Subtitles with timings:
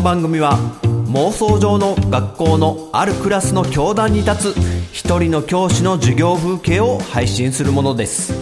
[0.00, 0.56] の番組は
[1.12, 4.56] 妄想上の学校のあるクラスの教壇に立つ
[4.92, 8.32] 一人の教師の授業風景を配信するものです。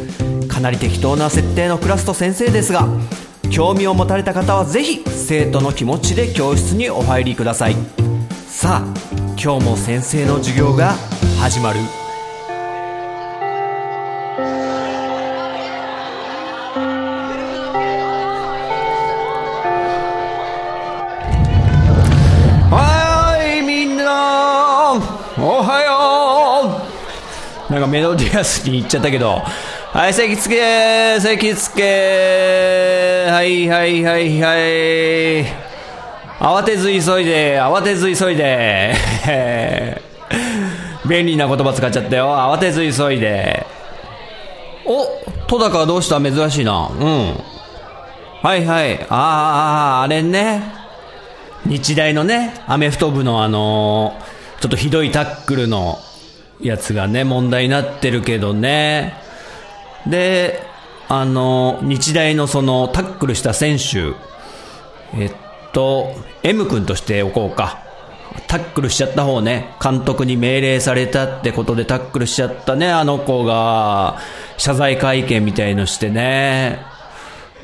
[0.47, 2.87] かなり適当な設定のクラスと先生ですが
[3.51, 7.77] 興味を持たれた方はぜひ生徒の気持ちで教室にお入りください。
[8.47, 8.95] さあ
[9.41, 10.95] 今日も先生の授業が
[11.41, 11.81] 始まる。
[27.71, 29.43] なんかメロディアスに言っちゃったけど。
[29.93, 33.27] はい席つけ席つけ。
[33.31, 35.45] はいはいはいはい。
[36.41, 38.95] 慌てず急いで慌てず急いで。
[41.09, 42.35] 便利な言葉使っちゃったよ。
[42.35, 43.67] 慌てず急いで。
[44.87, 45.07] お
[45.47, 46.21] 戸高はどうした？
[46.21, 46.91] 珍しいな。
[46.99, 47.35] うん。
[48.43, 48.95] はいはい。
[49.11, 50.63] あああれね。
[51.67, 54.17] 日大のねアメフト部のあの
[54.61, 55.99] ちょっとひどいタックルの
[56.61, 59.15] やつがね問題になってるけどね。
[60.07, 60.63] で
[61.09, 64.15] あの日大のそのタックルした選手。
[65.15, 65.33] えっ
[65.73, 67.83] と M 君としておこうか。
[68.47, 69.75] タックルしちゃった方ね。
[69.83, 72.91] 監督に命令されたってことでタックルしちゃったね。
[72.91, 74.19] あの子が
[74.59, 76.79] 謝罪会見みたいのしてね。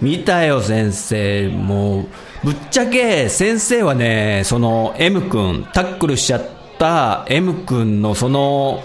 [0.01, 1.49] 見たよ先生。
[1.49, 2.07] もう
[2.45, 6.64] ぶっちゃけ先生はねその M 君タックルしちゃった。
[6.79, 8.83] た M 君のその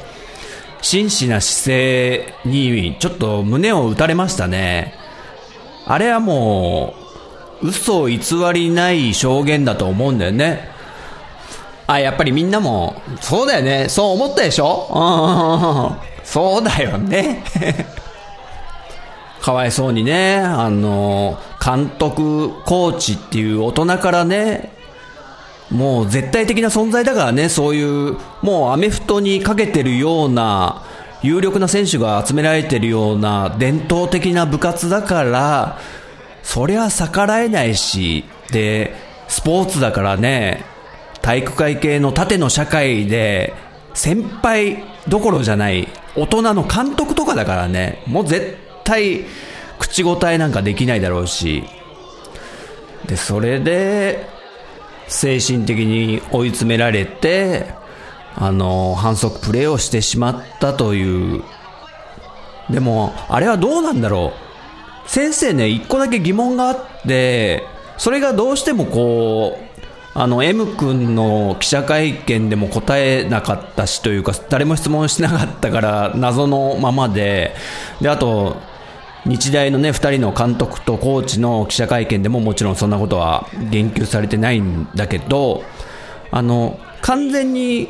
[0.81, 4.93] 真摯な姿勢にちょっと胸を打たれましたね。
[5.85, 6.93] あれはも
[7.61, 8.19] う嘘偽
[8.53, 10.69] りない証言だと思うんだよね。
[11.87, 13.89] あやっぱりみんなもそうだよね。
[13.89, 14.87] そう思ったでしょ？
[14.91, 17.43] う んそうだよね。
[19.41, 24.71] かわいそうにね、あの、監督、コーチっていう大人からね、
[25.71, 30.83] もう絶対的な存在だからね、そういう、もうアメフトにかけてるような、
[31.21, 35.77] 有力な選手が集められてるような伝統的な部活だから、
[36.43, 38.95] そりゃ逆らえないし、で、
[39.27, 40.63] スポーツだからね、
[41.21, 43.53] 体育会系の縦の社会で、
[43.93, 49.25] 先輩どころじゃない、大人の監督とかだからね、もう絶対
[49.77, 51.63] 口答えなんかできないだろうし、
[53.05, 54.38] で、それで、
[55.09, 57.73] 精神的に追い詰められて、
[58.35, 61.43] あの、反則プレーをしてしまったという。
[62.69, 64.33] でも、あれはどうなんだろ
[65.05, 65.09] う。
[65.09, 67.63] 先生ね、一個だけ疑問があって、
[67.97, 69.69] それがどうしてもこう、
[70.13, 77.55] あの、M 君の記者会見でも答えなかったしというか、誰も質問しなかったから謎のままで、
[78.01, 78.57] で、あと、
[79.25, 85.63] 日大のね、二人の監督とコーチの記者会見でももちろんそんなことは言及されてないんだけど、
[86.31, 87.89] あの、完全に、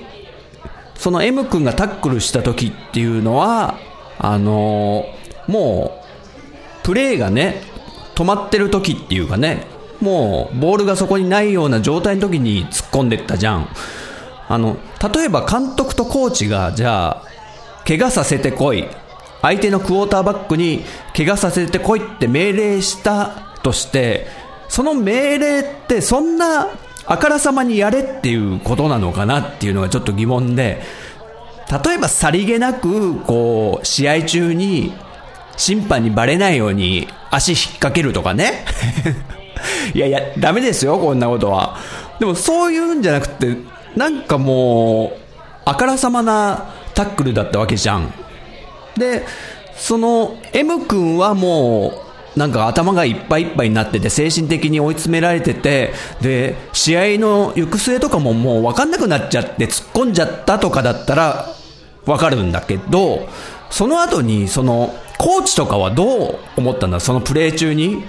[0.95, 3.77] その M 君がタックルした時っていうのは、
[4.17, 5.05] あの、
[5.47, 6.01] も
[6.83, 7.61] う、プレーがね、
[8.15, 9.65] 止まってる時っていうかね、
[10.01, 13.69] もう、ボールがそこにないような状態の時に突っ込んでったじゃん。
[14.47, 14.77] あの、
[15.13, 17.23] 例えば監督とコーチが、じゃあ、
[17.87, 18.87] 怪我させてこい。
[19.41, 20.83] 相手のクォーターバックに
[21.15, 24.27] 怪我させてこいって命令したとして、
[24.67, 26.67] その命令ってそんな
[27.05, 30.81] あからさまにやれっていうことなのかなっていうのがちょっと疑問で、
[31.85, 34.93] 例えばさりげなく、こう、試合中に
[35.57, 38.65] 審判にバレないように足引っ掛けるとかね。
[39.93, 41.77] いやいや、ダメですよ、こんなことは。
[42.19, 43.55] でもそういうんじゃなくて、
[43.95, 45.17] なんかもう、
[45.65, 48.13] あからさまなタックルだったわけじゃん。
[48.99, 49.25] で、
[49.75, 52.03] その M 君はも
[52.35, 61.47] う、なんか頭がいっぱいいっぱいになってて、精神的に追い詰められてて、で、試合の行く末とかももう分かんなくなっちゃって突っ込んじゃったとかだったら、
[62.05, 63.27] わかるんだけど、
[63.71, 66.99] その後に、その、コーチとかはどう思ったんだ？
[66.99, 68.03] そのプレー中に？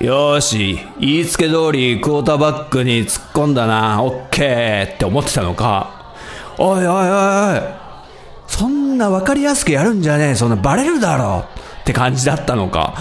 [0.00, 6.14] よし、言いつけ通りクォーターバックに突っ込んだな、オッケーって思ってたのか、
[6.58, 7.60] おいおいおいおい、
[8.50, 11.44] そんな分かりやすくやるんじゃねえ、そんなバレるだろ
[11.82, 12.94] って感じだったのか。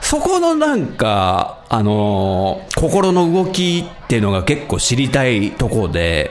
[0.00, 6.30] そこのなんか、あのー心の動きっていうのが結構知りたいところで、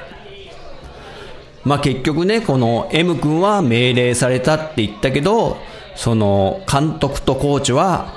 [1.64, 5.58] まあ結局ね、この M 君は命令されたって言ったけど、
[5.96, 8.12] その監督とコーチは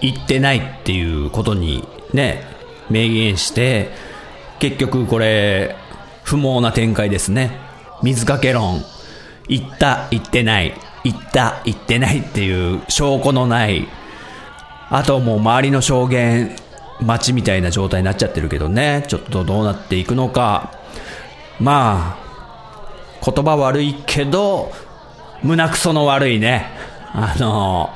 [0.00, 2.42] 言ってないっていうことにね、
[2.90, 3.90] 明言して、
[4.58, 5.76] 結局これ、
[6.24, 7.58] 不毛な展開ですね。
[8.02, 8.82] 水かけ論。
[9.48, 10.74] 言った、言ってない。
[11.04, 13.88] 言った、言ってないっていう証拠のない。
[14.90, 16.56] あともう周りの証言、
[17.00, 19.04] 待ちみたいな状態になっちゃってるけどね。
[19.08, 20.72] ちょっとどうなっていくのか。
[21.58, 22.22] まあ、
[23.24, 24.72] 言葉悪いけど、
[25.42, 26.66] 胸くその悪いね。
[27.12, 27.90] あの、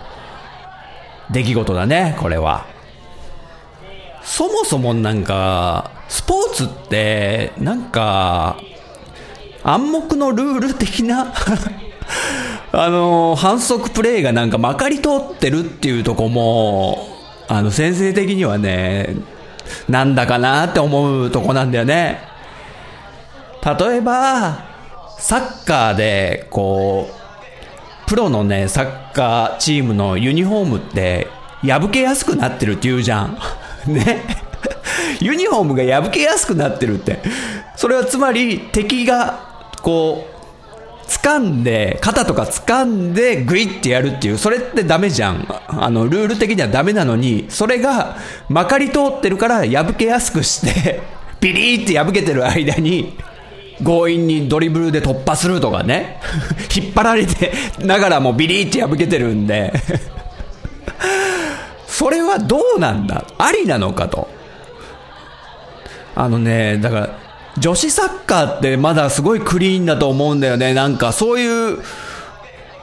[1.30, 2.66] 出来事だね、これは。
[4.22, 8.56] そもそもなんか、スポーツって、なんか、
[9.68, 11.32] 暗黙のルール的な
[12.70, 17.08] あの反則プレーがなんかまかり通ってるっていうとこも、
[17.48, 19.16] あの、先生的にはね、
[19.88, 22.20] なんだかなって思うとこなんだよね。
[23.64, 24.64] 例えば、
[25.18, 31.26] サッカーで、こう、プロのね、サッカーチームのユニフォームって、
[31.66, 33.38] 破けやすくなってるって言うじゃん。
[33.86, 34.24] ね。
[35.20, 37.20] ユニフォームが破けやすくなってるって。
[37.74, 39.45] それはつまり敵が
[39.86, 45.46] こう掴んで、肩とか掴んでグイってやるっていう、それってダメじゃん。
[45.68, 48.16] あの、ルール的にはダメなのに、それが
[48.48, 51.02] まかり通ってるから破けやすくして
[51.38, 53.16] ビリーって破けてる間に、
[53.84, 56.20] 強引にドリブルで突破するとかね。
[56.74, 59.72] 引っ張られてながらもビリーって破けてるんで
[61.86, 63.24] それはどうなんだ？
[63.38, 64.28] ありなのかと。
[66.16, 67.25] あのね、だから、
[67.58, 70.74] 女子サッカーってまだすごいクリーンだと思うんだよね。
[70.74, 71.78] なんかそういう、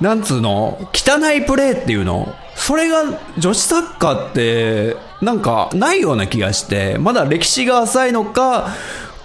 [0.02, 0.90] なんつうの？
[0.94, 2.34] 汚いプレーっていうの？
[2.56, 8.70] それが女子サッカーってなんかないような気がして、まだ歴史が浅いのか、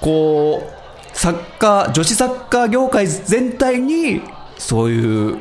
[0.01, 4.23] こう、サッカー、女子サッカー業界全体に
[4.57, 5.37] そういう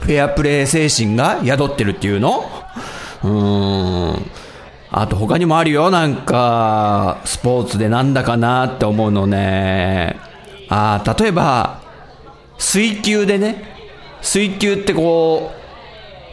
[0.00, 2.50] フェアプレー精神が宿ってるっていうの？
[3.22, 4.29] うーん。
[4.92, 10.18] あと他にもあるよ、なんか、スポーツでなんだかなって思うのね。
[10.68, 11.80] ああ、例えば、
[12.58, 13.64] 水球でね、
[14.20, 15.52] 水球ってこ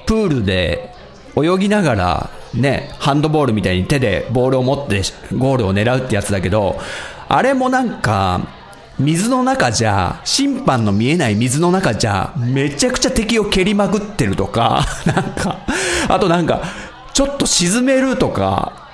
[0.03, 0.91] う、プールで
[1.35, 5.01] 泳ぎながら、ね、ハンドボールみたいに手でボールを持って
[5.37, 6.79] ゴールを狙うってやつだけど、
[7.29, 8.41] あれもなんか、
[8.99, 15.59] 水の中じゃ、審判の見えない水の中じゃ、めちゃくちゃ敵を蹴りまくってるとか、 なんか、
[16.07, 16.61] あとなんか、
[17.17, 18.91] ちょっと沈めるとか、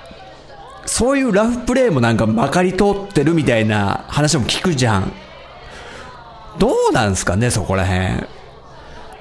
[0.86, 5.12] そういうラフプレーもなんかまかり通ってるみたいな話も聞くじゃん。
[6.58, 8.26] どうなんすかね、そこら辺。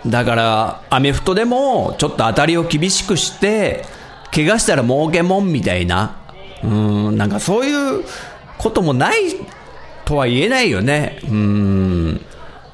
[0.09, 3.83] だから、アメフトでも、ちょっと当たりを厳しくして、
[4.33, 6.15] 怪我したら儲けもんみたいな。
[6.63, 8.05] うん、なんかそういう
[8.57, 9.17] こともない
[10.05, 11.19] とは言えないよね。
[11.29, 12.21] うん。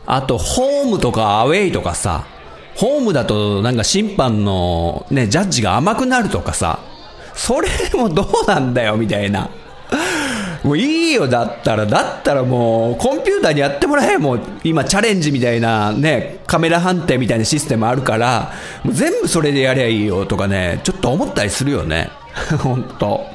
[0.05, 2.27] あと、ホームとかアウェイとかさ、
[2.79, 6.79] ホームだとなんか審判のね、ジャッジが甘くなるとかさ、
[7.33, 9.49] それもどうなんだよみたいな。
[10.63, 11.85] もういいよ、だったら。
[11.85, 14.17] だったらもう、コンピューターにやってもらえ。
[14.17, 18.53] もう、今、チャレンジみたいな、ね、カメラ判定みたいなシステムあるから、
[18.83, 22.09] もう全部それでやりゃいいよとかね、ちょっと思ったりするよね。
[22.63, 23.25] 本当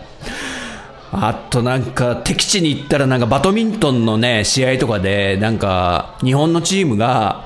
[1.12, 7.44] あとなんか、敵地に行ったらなんかバドミントンのね、試合とかで、なんか、日本のチームが、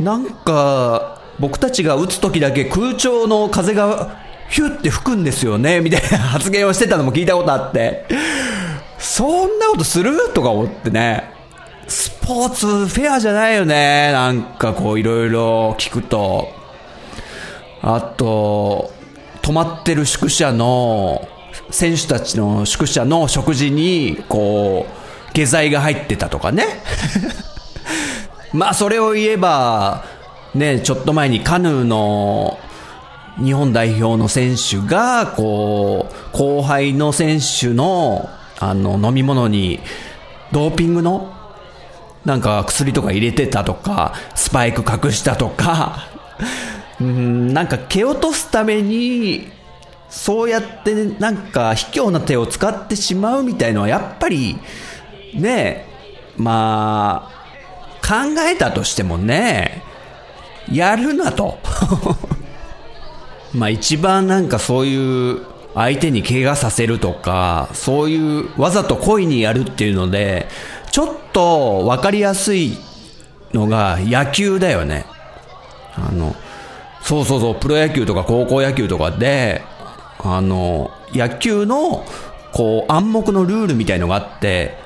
[0.00, 4.18] なんか、僕たちが打つ時だけ空調の風が
[4.48, 8.06] ヒュって吹くんですよね、みたいな発言をしてたのも聞いたことあって、
[8.98, 10.32] そんなことする？
[10.32, 11.30] とか思ってね、
[11.88, 16.54] スポーツフェアじゃないよね、なんかこういろいろ聞くと。
[17.82, 18.92] あと、
[19.42, 21.28] 泊まってる宿舎の、
[21.70, 24.86] 選手たちの宿舎の食事に、こ
[25.30, 26.64] う、下剤が入ってたとかね。
[28.52, 30.04] まあそれを言えば、
[30.56, 32.58] ね、ちょっと前にカヌーの
[33.42, 39.80] 日本代表の選手が、こう、後輩の選手の、あの、飲み物に、
[40.52, 41.34] ドーピングの、
[42.24, 46.08] なんか薬とか入れてたとか、スパイク隠したとか、
[47.00, 49.48] うん、なんか蹴落とすために、
[50.08, 54.58] そうやってなんか卑怯な手を使ってしまうみたいのはやっぱり、
[55.34, 55.86] ね、
[56.36, 57.36] まあ、
[58.06, 59.82] 考えたとしてもね、
[60.72, 61.58] やるなと。
[63.54, 65.40] まあ一番なんかそういう
[65.74, 70.48] 相手に怪我させるとか、そういうわざと故意にやるっていうので、
[70.90, 72.78] ちょっと分かりやすい
[73.52, 75.04] のが野球だよね。
[75.94, 76.34] あの、
[77.02, 79.62] そうそうそう、プロ野球とか高校野球とかで、
[80.18, 82.04] あの、野球の、
[82.52, 84.78] こう、暗黙のルールみたいのがあって、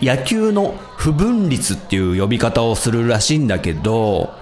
[0.00, 4.32] 野球の不分率っていう呼び方をするらしいんだけど、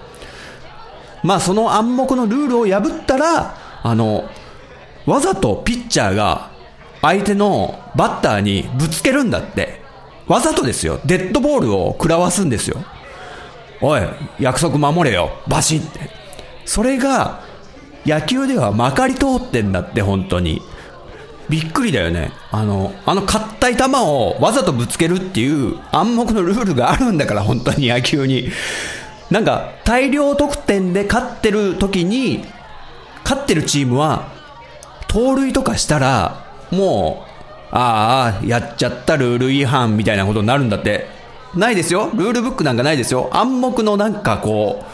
[1.23, 4.29] まあその暗黙のルールを破ったら、あの、
[5.05, 6.51] わざとピッチャーが
[7.01, 9.79] 相手のバッターにぶつけるんだって。
[10.27, 10.99] わざとですよ。
[11.05, 12.77] デッドボールを食らわすんですよ。
[13.81, 14.01] おい、
[14.39, 15.31] 約束守れよ。
[15.47, 16.11] バシッって。
[16.65, 17.41] それが、
[18.05, 20.61] 野球ではまかり通ってんだって、本当に。
[21.49, 22.31] びっくりだよね。
[22.51, 28.49] あの、あの硬い球をわざとぶつけるっていう暗黙のルールがあるんだから、本当に野球に。
[29.29, 32.45] なんか、大量得点で勝ってる時に、
[33.23, 34.29] 勝ってるチームは、
[35.07, 37.29] 盗塁とかしたら、もう、
[37.71, 41.07] ああ、やっちゃったルール違反みたいなことになるんだって。
[41.55, 42.09] ないですよ。
[42.13, 43.29] ルールブックなんかないですよ。
[43.31, 44.85] 暗黙のなんかこう、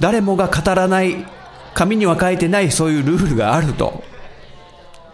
[0.00, 1.26] 誰もが語らない、
[1.74, 4.02] 紙には書いてないそういうルールがあると。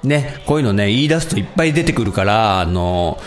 [0.03, 3.19] ね、こういうのね、言い出すといっぱい出てくるから、あの、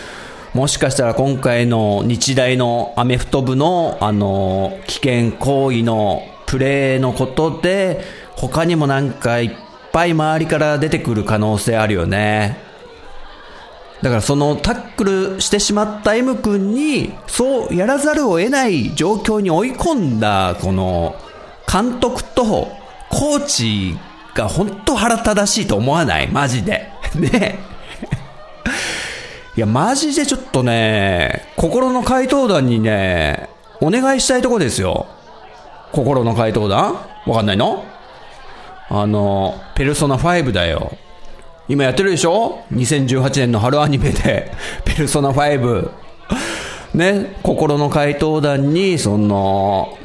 [0.54, 8.02] もしかしたら今回の日大のアメフト部の、あの、危険行為のプレーのことで、
[8.36, 9.50] 他にもなんかいっ
[9.92, 12.58] ぱい周りから出てくる可能性あるよね。
[14.02, 21.14] だからそのタックルしてしまった M 君に、そうやらざるを得ない状況に追い込んだ、この、
[21.70, 22.44] 監督と
[23.08, 23.96] コーチ
[24.34, 26.28] が本当腹正しいと思わない？
[26.28, 26.90] マジで。
[27.14, 27.69] ね。
[29.60, 33.50] いや、マジでちょっとね、心の回答団にね、
[33.82, 35.06] お願いしたいとこですよ。
[35.92, 36.94] 心の回答団
[37.26, 37.84] わかんないの？
[38.88, 40.96] あの、ペルソナ5だよ。
[41.68, 44.50] 今やってるでしょ ?2018 年の春アニメで、
[44.86, 45.90] ペルソナ5。
[46.94, 49.98] ね、心の回答団に、その、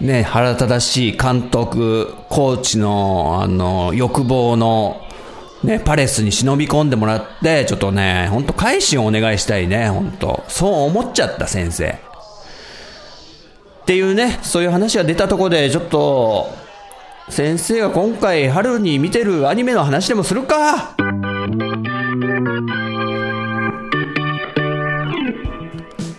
[0.00, 5.02] ね、腹立たしい監督、コーチの、あの、欲望の、
[5.66, 10.44] ね、パレスに忍び込んでもらって、ちょっとね、ほんと改心をお願いしたいね、ほんと。
[10.46, 11.88] そう思っちゃった、先生。
[11.88, 16.54] っていうね、そういう話が出たところで、ちょっと、
[17.28, 20.94] 先生が今回春に見てるアニメの話でもするか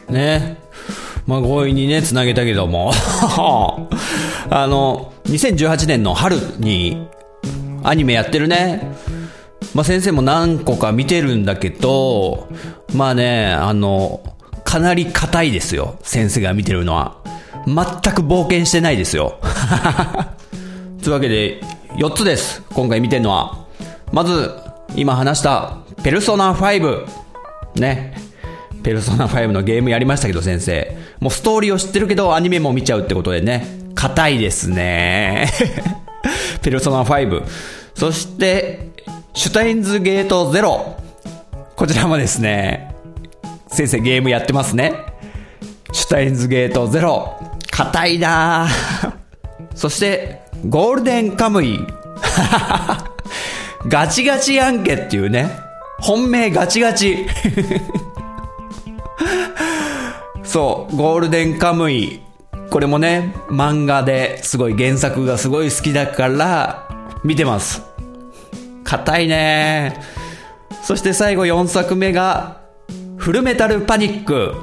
[0.10, 0.58] ね。
[1.26, 2.92] まあ、強引にね、繋げたけども。
[4.50, 7.08] あの、2018年の春に
[7.84, 8.92] アニメやってるね。
[9.74, 12.48] まあ、先生も何個か見てるんだけど、
[12.94, 14.22] まあね、あの、
[14.64, 15.98] かなり硬いですよ。
[16.04, 17.18] 先生が見てるのは。
[17.66, 17.76] 全
[18.14, 19.40] く冒険してないですよ。
[21.04, 21.62] というわけで、
[21.98, 22.64] 4つです。
[22.74, 23.66] 今回見てるのは。
[24.12, 24.52] まず、
[24.96, 27.06] 今話した、ペルソナ5。
[27.76, 28.14] ね。
[28.84, 30.98] ペルソナ5のゲームやりましたけど、先生。
[31.20, 33.68] もうストーリーを知ってるけど、アニメも見ちゃうってことでね。
[33.96, 35.52] 硬いですね。
[36.62, 37.44] ペルソナ5。
[37.96, 38.92] そして、
[39.38, 40.98] シュタインズゲートゼロ。
[41.76, 42.96] こちらもですね、
[43.68, 44.96] 先生ゲームやってますね。
[45.92, 47.40] シュタインズゲートゼロ。
[47.70, 48.68] 硬いな
[49.76, 51.80] そして、ゴールデンカムイ。
[53.88, 55.52] ガチガチやんけっていうね。
[56.00, 57.28] 本命ガチガチ。
[60.44, 62.22] そう、ゴールデンカムイ。
[62.72, 66.88] これもね、漫画ですごい原作がすごい好きだから、
[67.24, 67.97] 見てます。
[68.88, 70.00] 硬いね
[70.82, 72.62] そして最後4作目が、
[73.18, 74.54] フルメタルパニック。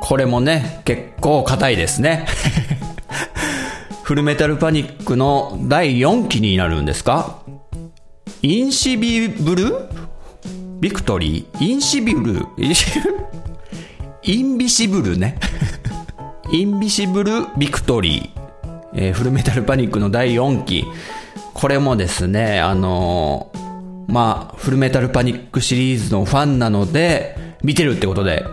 [0.00, 2.26] これもね、結構硬いですね。
[4.04, 7.38] フルメタルパニックの第4期になるんですか？
[8.42, 9.74] インシビブル？
[10.78, 11.66] Victory？
[11.66, 12.46] インシビブル？
[14.22, 15.38] Invisible ね。
[16.52, 18.40] Invisible Victory。
[18.94, 20.84] えー、フルメタルパニックの第4期。
[21.54, 28.44] これもですね、あのー、まあ、フルメタルパニックシリーズのファンなので、見てるってことで。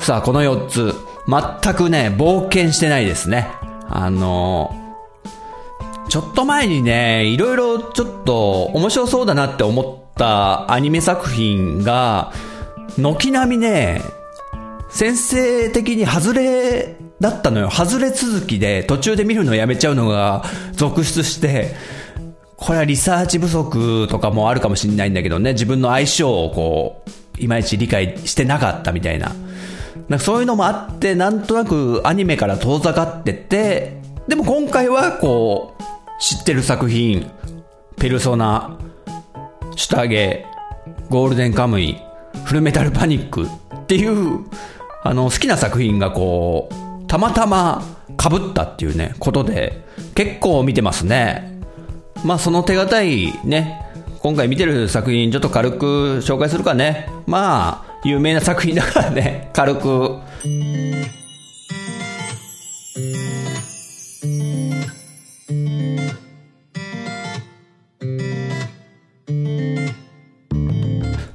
[0.00, 0.94] さあ、この4つ。
[1.26, 3.48] 全くね、冒険してないですね。
[3.88, 12.32] あのー、ちょっと前にね、いろいろちょっと面白そうだなって思ったアニメ作品が、
[12.98, 14.02] 軒並みね、
[14.90, 17.70] 先生的に外れだったのよ。
[17.70, 21.74] 外れ続きで途中で見るのやめちゃうのが続出して、
[22.64, 29.34] これはリサーチ不足とかもあるかもしれないんだけどね、自分の相性をこう、いまいち理解してなかったみたいな。
[30.08, 35.82] なんかそういうのもあって、なんとなくアニメから遠ざかってて、でも今回はこう、
[36.22, 37.30] 知ってる作品、
[37.98, 38.78] ペルソナ、
[39.76, 40.46] シュタゲ、
[41.10, 41.98] ゴールデンカムイ、
[42.44, 44.40] フルメタルパニックっていう
[45.06, 47.82] あの、好きな作品がこう、たまたま
[48.18, 51.53] 被ったっていうね、ことで、結構見てますね。
[52.24, 53.82] まあ、その手堅いね、
[54.20, 55.86] 今回見てる作品ちょっと軽く
[56.22, 57.06] 紹介するかね。
[57.26, 60.16] まあ、有名な作品だからね、 軽く。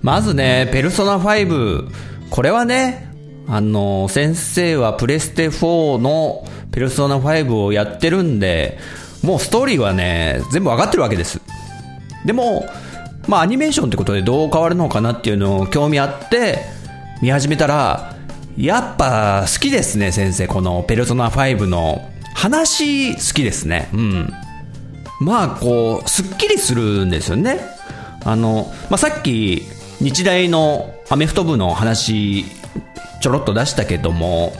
[0.01, 1.87] まずね、ペルソナ5。
[2.31, 3.11] これはね、
[3.47, 8.79] あの、先生はプレステ4のペルソナ5をやってるんで、
[9.23, 11.41] もうストーリーはね、全部わかってるわけです。
[12.25, 12.65] でも、
[13.27, 16.63] まあアニメーションってことでどう変わるのかなっていうのを興味あって
[17.21, 18.15] 見始めたら、
[18.57, 20.47] やっぱ好きですね、先生。
[20.47, 23.89] このペルソナ5の話好きですね。
[23.93, 24.33] うん。
[25.21, 27.59] まあこう、すっきりするんですよね。
[28.23, 29.63] あの、まあさっき
[30.01, 32.45] 日大のアメフト部の話
[33.21, 34.53] ちょろっと出したけども、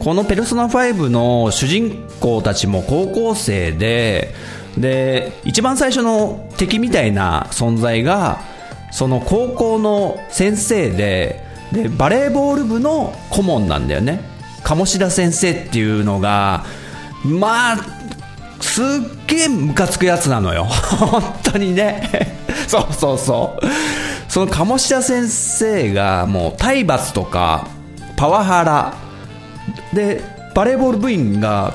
[0.00, 4.34] このペルソナ5の主人公たちも高校生で、
[4.78, 8.40] で、一番最初の敵みたいな存在が、
[8.92, 14.22] その高校の先生で、で、バレーボール部の顧問なんだよね。
[14.62, 16.64] 鴨志田先生っていうのが、
[17.22, 17.76] まあ、
[18.62, 18.86] すっ
[19.26, 20.64] げえムカつくやつなのよ。
[20.98, 22.08] 本当にね。
[22.66, 23.66] そうそうそう。
[24.32, 27.66] その鴨志田先生がもう体罰とか
[28.16, 28.94] パワハラ
[29.92, 30.22] で
[30.54, 31.74] バレーボール部員が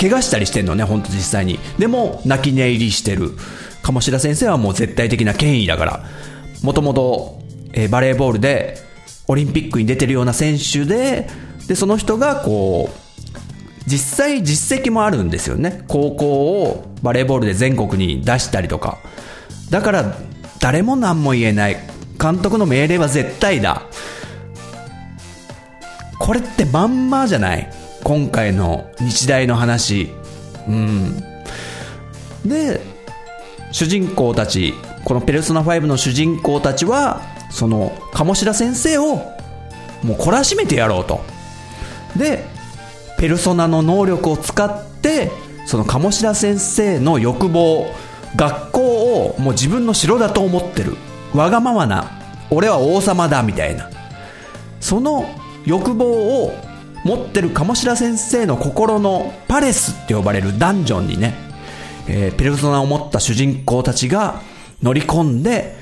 [0.00, 1.58] 怪我したりしてんのね、本当実際に。
[1.78, 3.32] でも、泣き寝入りしてる。
[3.82, 6.04] 鴨志田先生はもう絶対的な権威だから。
[6.62, 7.40] もともと、
[7.90, 8.78] バレーボールで、
[9.28, 11.28] オリンピックに出てるような選手で、
[11.68, 12.98] で、その人がこう、
[13.86, 15.84] 実際実績もあるんですよね。
[15.88, 18.98] 高校をバレーボールで全国に出したりとか。
[19.70, 20.16] だから、
[20.60, 21.76] 誰も何も言えない。
[22.20, 23.82] 監督の命令は絶対だ。
[26.22, 27.68] これってまんまじゃない？
[28.04, 30.12] 今回の日大の話。
[30.68, 31.20] うん。
[32.46, 32.80] で、
[33.72, 34.72] 主人公たち、
[35.04, 39.16] このペルソナ5の主人公たちは、その、鴨志田先生を、
[40.04, 41.22] もう懲らしめてやろうと。
[42.16, 42.44] で、
[43.18, 45.32] ペルソナの能力を使って、
[45.66, 47.88] その鴨志田先生の欲望、
[48.36, 48.80] 学校
[49.26, 50.96] をもう自分の城だと思ってる。
[51.34, 52.12] わがままな、
[52.48, 53.90] 俺は王様だ、みたいな。
[54.78, 55.28] その
[55.66, 56.52] 欲望を
[57.04, 61.34] 持ってる鴨志田先生の心のパレスって呼ばれるダンジョンにね、
[62.08, 64.40] えー、ペルソナを持った主人公たちが
[64.82, 65.76] 乗り込んで、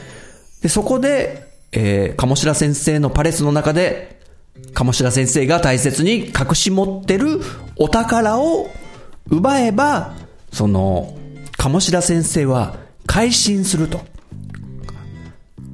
[0.63, 4.21] で、そこで、えー、鴨志田先生のパレスの中で、
[4.75, 7.41] 鴨志田先生が大切に隠し持ってる
[7.77, 8.69] お宝を
[9.29, 10.15] 奪えば、
[10.53, 11.17] その、
[11.57, 12.77] 鴨志田先生は
[13.07, 14.01] 改心すると。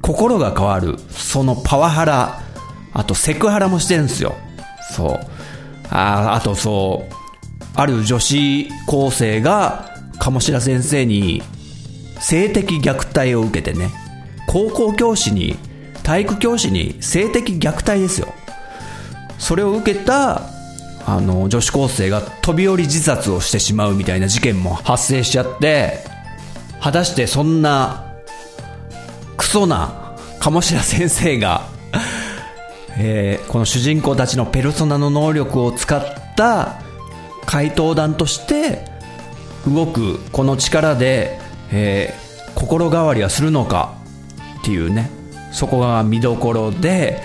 [0.01, 0.97] 心が変わる。
[1.09, 2.41] そのパワハラ、
[2.97, 4.35] あとセクハラもしてるんですよ。
[4.91, 5.19] そう。
[5.89, 7.13] ああとそう、
[7.75, 11.43] ある女子高生が鴨志田先生に
[12.19, 13.91] 性的虐待を受けてね、
[14.47, 15.57] 高校教師に、
[16.01, 18.33] 体育教師に性的虐待ですよ。
[19.37, 20.41] それを受けた、
[21.05, 25.99] あの、女子高生が飛び降り自殺をしてしまうみたいな事件も発生しちゃって、
[26.81, 28.05] 果たしてそんな、
[29.37, 31.67] クソな鴨志田先生が
[32.99, 36.81] えー、この主人公たちのペルソナの能力を使った
[37.45, 38.85] 怪盗団として
[39.67, 41.39] 動くこの力で、
[41.71, 43.95] えー、心変わりはするのか
[44.61, 45.11] っていうね。
[45.51, 47.21] そこが見どころで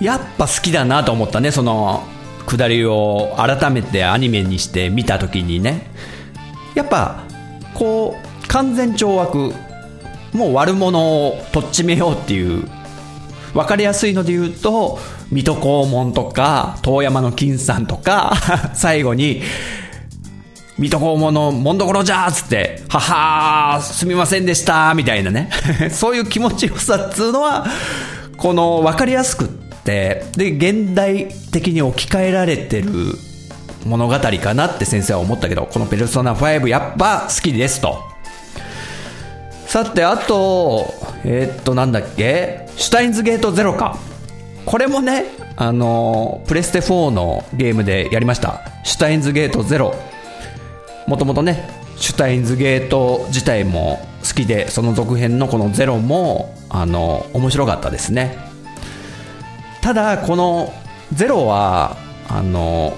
[0.00, 2.04] やっぱ好きだなと思ったねその
[2.46, 5.90] 下りを改めてアニメにして見た時にね。
[6.74, 7.24] やっぱ
[7.74, 9.54] こう完全懲悪
[10.32, 12.68] もう悪者をとっちめようっていう
[13.54, 14.98] わかりやすいので言うと、
[15.30, 18.34] 水戸黄門とか、遠山の金さんとか、
[18.74, 19.42] 最後に、
[20.76, 25.48] 水戸黄門の門所じゃーつって、ははー、すみませんでしたーみたいなね。
[25.92, 27.66] そういう気持ちよさっつうのは、
[28.36, 32.90] この分かりやすくって、で、現代的に置き換えられてる
[33.86, 38.02] 物語かなって先生は思ったけど、このペルソナ5やっぱ好きですと。
[39.66, 40.92] さて、あと、
[41.24, 42.63] えー、っと、なんだっけ？
[42.76, 43.98] シュタインズゲートゼロか。
[44.66, 48.60] これもね、あのプレステ4のゲームでやりました。
[48.84, 49.94] シュタインズゲートゼロ。
[51.06, 58.36] もともとね、シュタインズゲート自体も好きで、その続編のこのゼロも、あの面白かったですね。
[59.80, 60.72] ただ、この
[61.12, 61.96] ゼロは、
[62.28, 62.96] あの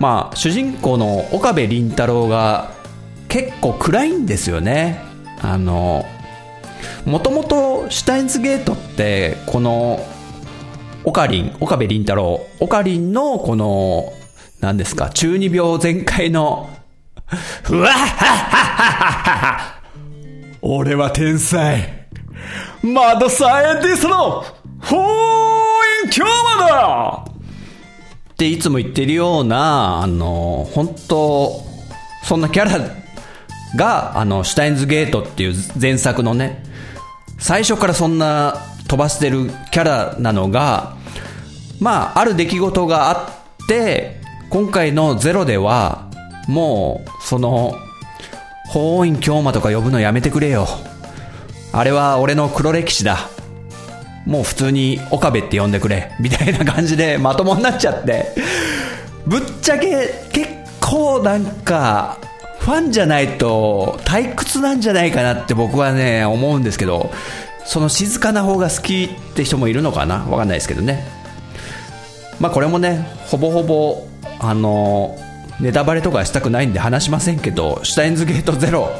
[0.00, 2.72] まあ、主人公の岡部倫太郎が
[3.28, 5.00] 結構暗いんですよね。
[5.40, 6.04] あの
[7.04, 10.00] もともとシュタインズゲートってこの
[11.04, 14.12] オカリン岡部倫太郎オカリンのこの
[14.60, 16.70] 何ですか中二病全開の
[17.62, 19.80] ふわっはっはっは
[20.62, 22.06] 俺は天才
[22.82, 24.40] マドサイエンティストの
[24.80, 25.02] フォー
[26.04, 27.24] イン京馬だ
[28.34, 31.62] っていつも言ってるような、あの、本当
[32.24, 32.80] そんなキャラ
[33.76, 36.64] が、あの、シュタインズゲートっていう前作のね、
[37.44, 38.56] 最初からそんな
[38.88, 40.96] 飛ばしてるキャラなのが、
[41.78, 43.30] まあ、ある出来事があ
[43.62, 46.08] って、今回のゼロでは、
[46.48, 47.74] もう、その、
[48.70, 50.66] 法院京馬とか呼ぶのやめてくれよ。
[51.70, 53.28] あれは俺の黒歴史だ。
[54.24, 56.16] もう普通に岡部って呼んでくれ。
[56.20, 58.34] みたいな感じでまともになっちゃって。
[59.26, 60.48] ぶっちゃけ結
[60.80, 62.16] 構なんか、
[62.64, 67.10] ファンじゃないと退屈なんじゃないかなって僕はね、思うんですけど、
[67.66, 70.24] その静かな方が好きって人もいるのかな？
[70.30, 71.04] わかんないですけどね。
[72.40, 74.08] まあこれもね、ほぼほぼ、
[74.40, 75.14] あの、
[75.60, 78.90] ネタバレとかしたくないんで話しませんけど、シュタインズゲートゼロ。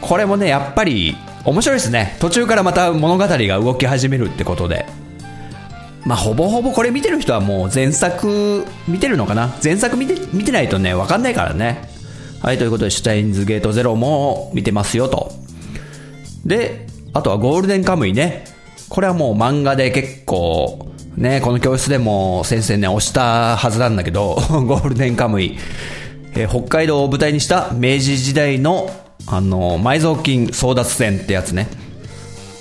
[0.00, 1.14] これもね、やっぱり
[1.44, 2.16] 面白いですね。
[2.20, 4.86] 途中からまた物語が動き始めるってことで。
[6.06, 9.54] まあ、ほぼほぼこれ見てる人はもう前作見てるのかな？
[9.62, 11.94] 前作見て見てないとね、わかんないからね。
[12.42, 15.32] はい、ということで、シュタインズゲートゼロも見てますよと。
[16.44, 18.44] で、あとはゴールデンカムイね。
[18.88, 24.34] これはもう漫画で結構、ね、この教室でも先生ね、押したはずなんだけど、
[24.66, 25.56] ゴールデンカムイ。
[26.34, 28.90] えー、北海道を舞台にした明治時代の、
[29.26, 31.68] あの、埋蔵金争奪戦ってやつね。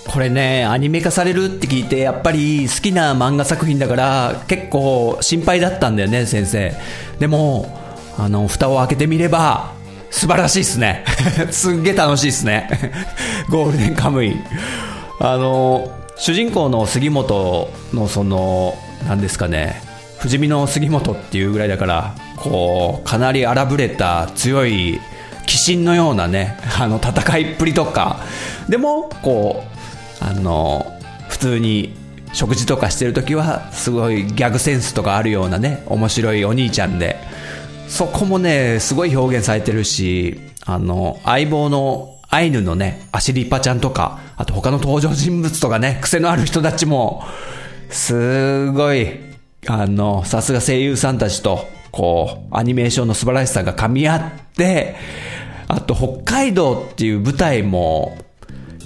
[0.07, 6.73] これね、アニメ化されるって聞いて、やっぱり好きな漫画作品だから、結構心配だったんだよね、先生。
[7.19, 7.84] でも、
[8.17, 9.73] あの、蓋を開けてみれば、
[10.09, 11.03] 素晴らしいっすね。
[11.51, 12.69] すっげえ楽しいっすね。
[13.49, 14.35] ゴールデンカムイ。
[15.19, 19.81] あの、主人公の杉本のその、なんですかね、
[20.19, 25.01] 不死身の杉本っていうぐらいだから、こう、かなり荒ぶれた強い
[25.43, 28.21] 鬼神のようなね、 あの、戦いっぷりとか、
[28.69, 29.63] でも、こ
[30.21, 30.85] う、あの、
[31.27, 31.95] 普通に
[32.33, 37.17] 食事とかしてる時は、すごいギャグセンスとかあるようなね、面白いお兄ちゃんで、
[37.87, 47.23] そこもね、すごい表現されてるし、あの、相棒のアイヌのね、アシリパちゃんとか、あと他の登場人物とかね、癖のある人たちも、
[47.89, 49.19] すごい、
[49.67, 54.95] あの、さすが声優さんたちと、こう、アニメーションの素晴らしさが噛み合って、
[55.67, 58.17] あと北海道っていう舞台も、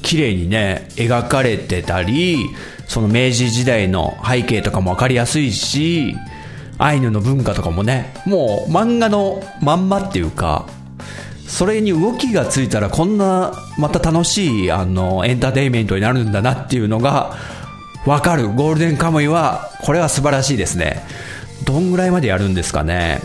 [0.02, 2.38] 綺麗にね、描かれてたり、
[2.88, 6.16] その明治時代の背景とかもわかりやすいし、
[6.80, 10.66] アイヌの文化とかもね、もう漫画のまんまっていうか、
[11.46, 17.36] それに動きがついたらこんなまた楽しいあのエンターテインメントになるんだなっていうのが
[18.06, 18.48] わかる。
[18.50, 21.04] ゴールデンカムイはこれは素晴らしいですね。
[21.66, 23.20] どんぐらいまでやるんですかね、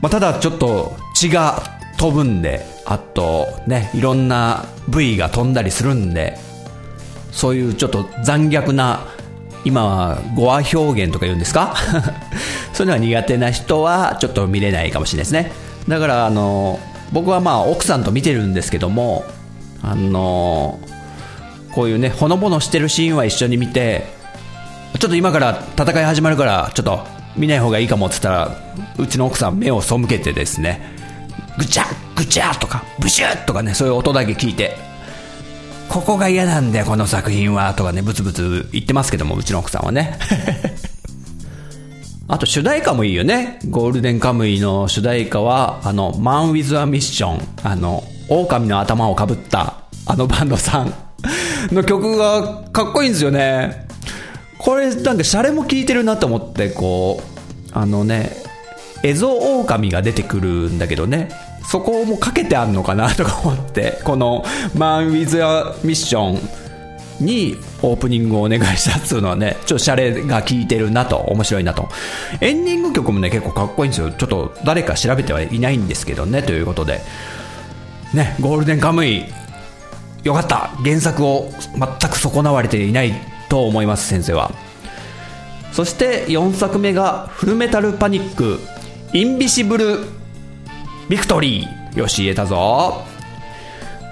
[0.00, 1.62] まあ、ただちょっと血が
[1.98, 6.38] 飛ぶんであとねいろんな部位が飛んだりするんで
[7.32, 9.06] そういうちょっと残虐な
[9.66, 11.74] 今は語話表現とか言うんですか？
[12.72, 15.52] そういうのが苦手な人はちょっと見れないかもしれないですね。
[15.88, 16.78] だからあの、
[17.12, 19.24] 僕はまあ奥さんと見てるんですけども、
[19.82, 20.78] あの、
[21.74, 24.06] こういうね、ほのぼのしてるシーンは一緒に見て、
[24.98, 27.00] ちょっと今から戦い始まるから、ちょっと
[27.36, 28.56] 見ない方がいいかもって言ったら、
[28.98, 30.80] うちの奥さん目を背けてですね、
[31.58, 34.76] ぐちゃぐちゃとか、ブシュッとかね、そういう音だけ聞いて、
[35.96, 40.18] ここが嫌なんだよ、この作品は、とかね、ブツブツ言ってますけども、うちの奥さんはね。
[42.28, 43.60] あと主題歌もいいよね。
[43.70, 47.40] ゴールデンカムイの主題歌は、あの、マン・ウィズ・ア・ミッション。
[47.62, 50.92] あの、狼の頭をかぶった、あのバンドさん
[51.72, 53.88] の曲がかっこいいんですよね。
[54.58, 58.36] これ、なんかシャレも効いてるなと思って、こう、あのね、
[59.02, 61.30] エゾオオカミが出てくるんだけどね。
[61.68, 66.66] そこもかけてあんのかなとか思って、この、マン・ウィズ・ア・ミッション
[67.24, 71.88] にオープニングをお願いしたっつうのはね、ちょっとシャレが効いてるなと、面白いなと。
[72.40, 74.10] エンディング曲もね、結構かっこいいんですよ。
[74.10, 77.00] ちょっと誰か調べてはいないんですけどね、ということで。
[78.14, 79.24] ね、ゴールデンカムイ、
[80.22, 80.70] よかった。
[80.84, 83.12] 原作を全く損なわれていない
[83.48, 84.52] と思います、先生は。
[85.72, 88.60] そして4作目がフルメタルパニック、
[89.12, 89.98] インビシブル
[91.08, 91.98] ビクトリー。
[91.98, 93.04] よし言えたぞ。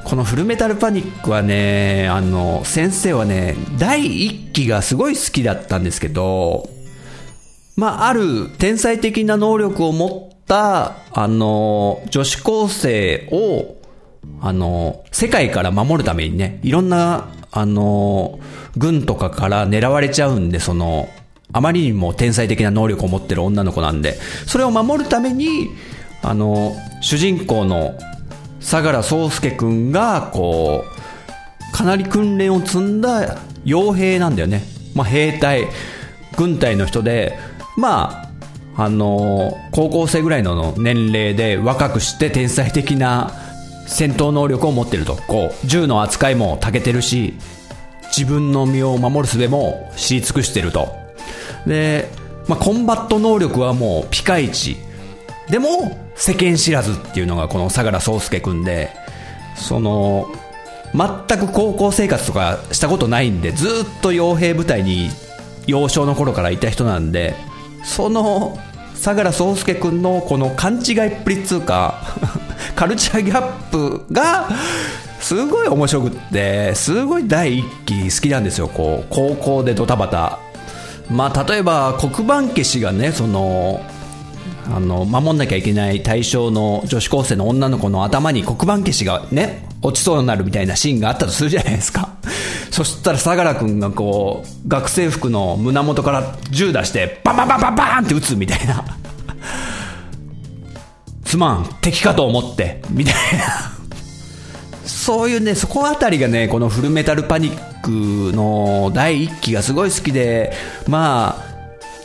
[0.05, 6.69] このフルメタルパニックはね、あの、先生はね、第1期がすごい好きだったんですけど、
[7.77, 13.77] まあ、ある天才的な能力を持った、あの、女子高生を、
[14.41, 18.39] あの、世界から守るためにね、いろんな、あの、
[18.77, 21.09] 軍とかから狙われちゃうんで、その、
[21.53, 25.71] あまりにも天才的な能力を持ってる女の子なんで、それを守るために、
[26.25, 27.95] あの、主人公の
[28.61, 30.85] 相良宗介くんが、こ
[31.71, 34.63] う、かなり訓練を積んだ傭兵なんだよね。
[34.95, 35.69] まあ、兵隊、
[36.37, 37.39] 軍隊の人で、
[37.77, 38.25] まあ、
[38.77, 43.31] あの高校生ぐらいの年齢で若くして天才的な
[43.87, 45.17] 戦闘能力を持ってると。
[45.29, 47.35] こう、銃の扱いも長けてるし、
[48.17, 50.89] 自分の身を守る術も知り尽くしてると。
[51.67, 52.09] で、
[52.49, 54.77] まあ、コンバット能力はもうピカイチ。
[55.51, 58.91] でも、世間知らずっていうのがこの相良宗介くんで、
[59.57, 60.29] その、
[60.95, 65.11] 全く高校生活とかしたことないんでずっと傭兵部隊に
[65.67, 67.35] 幼少の頃からいた人なんで
[67.83, 68.57] その
[68.95, 72.01] 相良宗介君のこの勘違いっぷりっつうか
[72.77, 74.49] カルチャーギャップが
[75.21, 78.69] すごい面白くってすごい第一期好きなんですよ。
[78.69, 80.39] こう高校でドタバタ。
[81.11, 83.81] まあ例えば黒板消しがねその
[84.67, 92.15] あの守んなきゃいけない対象の女子高生の女の子の頭に黒板消しがね落ちそうになるみたいなシーンがあったとするじゃないですか。
[92.71, 98.85] そしたら相良君がこう学生服の胸元から銃出してバンバンバンバンバンって撃つみたいな。
[101.25, 103.75] すまん敵かと思ってみたいな。
[104.85, 110.53] そういうねそこあたりがねこのフルメタルパニックの第1期がすごい好きで
[110.89, 111.55] まあ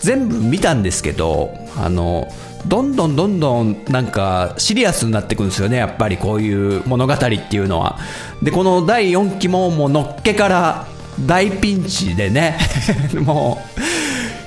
[0.02, 2.28] 全部見たんですけどあの
[2.68, 5.78] どんどんどんどんなんかシリアスになっていくんですよね。
[5.78, 7.98] やっぱりこういう物語っていうのは。
[8.42, 10.88] でこの第4期ももうのっけから
[11.26, 12.58] 大ピンチでね。
[13.22, 13.82] もう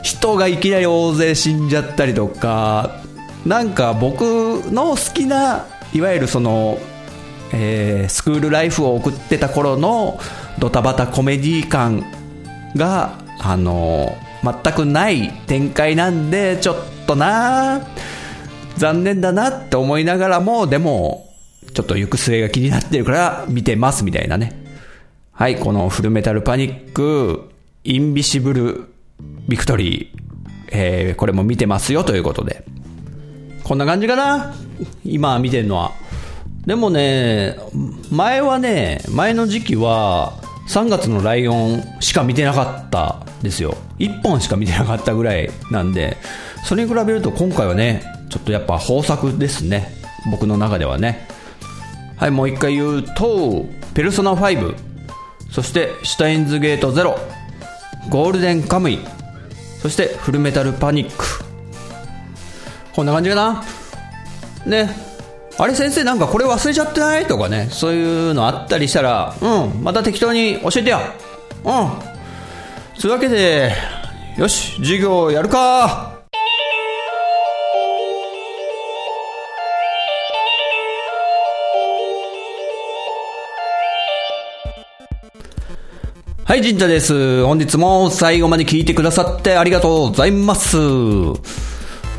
[0.02, 3.02] 人がいきなり大勢死んじゃったりとか
[3.46, 4.22] なんか僕
[4.70, 6.78] の好きないわゆるその、
[7.52, 10.20] えー、スクールライフを送ってた頃の
[10.58, 12.04] ドタバタコメディ感
[12.76, 17.80] があの全くない展開なんでちょっととな。
[18.76, 21.32] 残念だなって思いながらもでも
[21.74, 24.60] ちょっと行く末が気になってるから見てますみたいなね。
[25.30, 27.50] はいこのフルメタルパニック
[27.84, 28.86] インビシブル
[29.48, 30.18] ビクトリー、
[30.72, 32.64] えー、これも見てますよということで。
[33.62, 34.54] こんな感じかな？
[35.04, 35.92] 今見てるのは。
[36.66, 37.58] でもね
[38.10, 40.32] 前はね前の時期は
[40.68, 43.76] 3月のライオンしか見てなかったですよ。
[43.98, 46.16] 1本しか見てなかったぐらいなんで
[46.64, 49.88] それに比べると今回はねちょっとやっぱ豊作ですね。
[50.30, 51.26] 僕の中ではね。
[52.16, 54.74] はいもう一回言うとペルソナ5
[55.50, 57.18] そしてシュタインズゲートゼロ。
[58.08, 59.00] ゴールデンカムイ。
[59.82, 61.24] そしてフルメタルパニック。
[62.94, 63.64] こんな感じかな。
[64.64, 64.90] ね。
[65.58, 67.26] あれ先生なんかこれ忘れちゃってない？
[67.26, 67.68] とかね。
[67.70, 69.82] そういうのあったりしたらうん。
[69.82, 71.00] また適当に教えてよ
[71.64, 71.90] うん。
[72.98, 73.72] そういうわけで
[74.38, 76.11] よし授業やるか。
[86.44, 87.44] はい、陣太です。
[87.44, 90.76] 本日も最後まで聞いてくださってありがとうございます。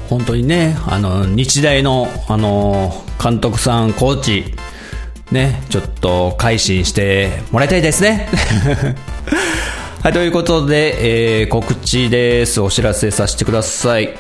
[0.10, 4.46] 本当にね、あの、日大の、あの、監督さん、コーチ、
[5.30, 8.30] ね、ちょっと改心してもらいたいですね。
[10.02, 12.62] はい、ということで、えー、告知です。
[12.62, 14.16] お知らせさせてください。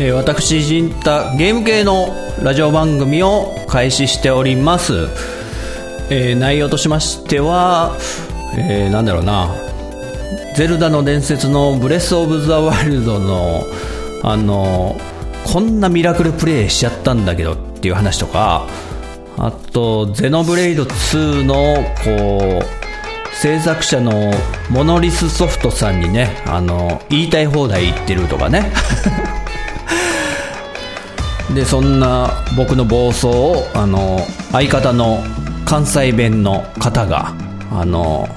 [0.00, 5.06] えー、私、ジンタ、ゲーム系のラジオ番組を開始しております。
[6.10, 7.96] えー、内容としましては、
[8.56, 9.54] えー、なんだろうな、
[10.56, 13.62] ゼルダの伝説のブレス・オブ・ザ・ワイルドの、
[14.22, 14.96] あの、
[15.44, 18.66] こんなミラクルプレイしちゃったんだけどっていう話とか、
[19.36, 24.32] あと、ゼノブレイド2の、こう、制作者の
[24.70, 28.72] モノリスソフトさんにね、あの、言いたい放題言ってるとかね。
[31.54, 34.20] で、そんな僕の暴走を、あの、
[34.52, 35.22] 相方の
[35.64, 37.34] 関西弁の方が、
[37.72, 38.28] あの、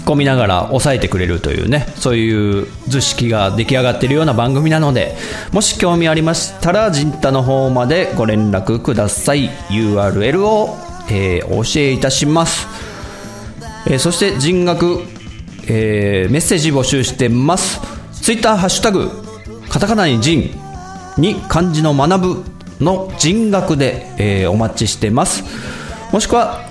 [0.00, 5.14] 突っ込みながら抑えてくれるというね、そういう図式が出来上がっているような番組なので、
[5.52, 9.50] もし興味ありましたら、ジンタの方までご連絡ください。
[9.68, 10.76] URL を、
[11.10, 12.66] えー、お教えいたします。
[13.86, 15.00] えー、そして、人学、
[15.66, 17.80] えー、メッセージ募集してます。
[18.22, 19.10] ツイッターハッシュタグ、
[19.68, 20.50] カタカナに人
[21.18, 22.44] に漢字の学ぶ
[22.80, 25.44] の人学で、えー、お待ちしてます。
[26.12, 26.69] もしくは、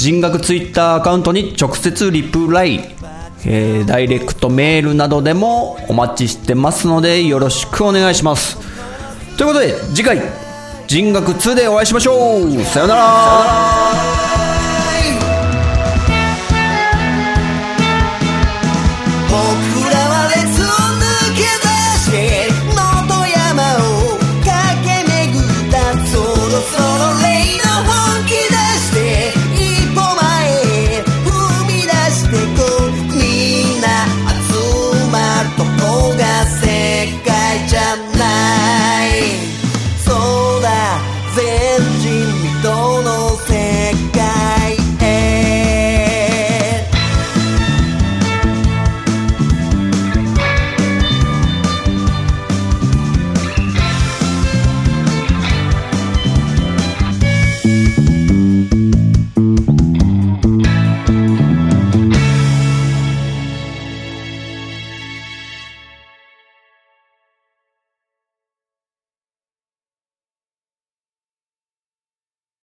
[0.00, 2.96] 人学ツイッターアカウントに直接リプライ、
[3.44, 8.56] えー、ダイレクトメールなどでもお待ちしてますのでよろしくお願いします。
[9.36, 10.22] ということで次回
[10.86, 12.64] 人学2でお会いしましょう。
[12.64, 14.19] さよなら。